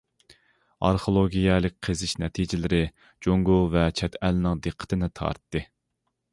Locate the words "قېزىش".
1.89-2.15